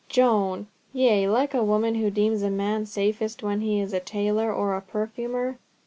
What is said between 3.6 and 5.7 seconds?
he is a tailor, or a perfumer.